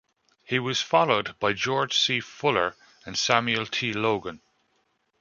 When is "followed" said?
0.81-1.37